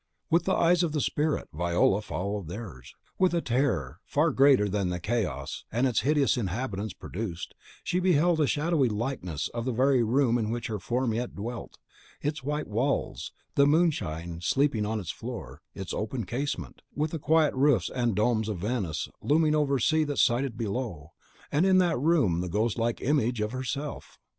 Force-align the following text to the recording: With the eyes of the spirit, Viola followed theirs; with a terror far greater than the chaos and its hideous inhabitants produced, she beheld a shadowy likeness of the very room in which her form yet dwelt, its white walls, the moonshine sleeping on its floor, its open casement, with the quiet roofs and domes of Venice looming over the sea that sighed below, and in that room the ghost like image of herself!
With 0.31 0.45
the 0.45 0.55
eyes 0.55 0.81
of 0.81 0.93
the 0.93 0.99
spirit, 0.99 1.47
Viola 1.53 2.01
followed 2.01 2.47
theirs; 2.47 2.95
with 3.19 3.35
a 3.35 3.39
terror 3.41 3.99
far 4.03 4.31
greater 4.31 4.67
than 4.67 4.89
the 4.89 4.99
chaos 4.99 5.63
and 5.71 5.85
its 5.85 5.99
hideous 5.99 6.37
inhabitants 6.37 6.95
produced, 6.95 7.53
she 7.83 7.99
beheld 7.99 8.39
a 8.41 8.47
shadowy 8.47 8.89
likeness 8.89 9.47
of 9.49 9.63
the 9.63 9.71
very 9.71 10.01
room 10.01 10.39
in 10.39 10.49
which 10.49 10.65
her 10.65 10.79
form 10.79 11.13
yet 11.13 11.35
dwelt, 11.35 11.77
its 12.19 12.41
white 12.43 12.67
walls, 12.67 13.31
the 13.53 13.67
moonshine 13.67 14.41
sleeping 14.41 14.87
on 14.87 14.99
its 14.99 15.11
floor, 15.11 15.61
its 15.75 15.93
open 15.93 16.25
casement, 16.25 16.81
with 16.95 17.11
the 17.11 17.19
quiet 17.19 17.53
roofs 17.53 17.91
and 17.91 18.15
domes 18.15 18.49
of 18.49 18.57
Venice 18.57 19.07
looming 19.21 19.53
over 19.53 19.75
the 19.75 19.81
sea 19.81 20.03
that 20.05 20.17
sighed 20.17 20.57
below, 20.57 21.11
and 21.51 21.63
in 21.63 21.77
that 21.77 21.99
room 21.99 22.41
the 22.41 22.49
ghost 22.49 22.75
like 22.79 23.01
image 23.01 23.39
of 23.39 23.51
herself! 23.51 24.17